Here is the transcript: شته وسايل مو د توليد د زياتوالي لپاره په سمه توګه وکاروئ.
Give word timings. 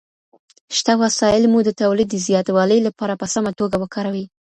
شته 0.77 0.93
وسايل 1.01 1.43
مو 1.51 1.59
د 1.65 1.69
توليد 1.81 2.07
د 2.11 2.15
زياتوالي 2.27 2.77
لپاره 2.87 3.13
په 3.21 3.25
سمه 3.33 3.51
توګه 3.59 3.75
وکاروئ. 3.79 4.25